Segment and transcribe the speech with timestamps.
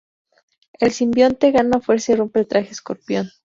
[0.79, 3.29] El simbionte gana fuerza y rompe el traje Escorpión.